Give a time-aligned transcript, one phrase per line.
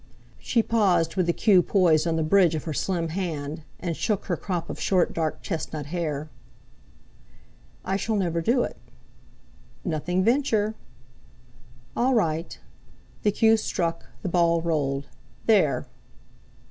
[0.39, 4.25] She paused with the cue poised on the bridge of her slim hand, and shook
[4.25, 6.27] her crop of short dark chestnut hair.
[7.85, 8.77] "I shall never do it."
[9.85, 10.73] "'Nothing venture.'"
[11.95, 12.57] "All right."
[13.21, 15.05] The cue struck, the ball rolled.
[15.45, 15.85] "There!"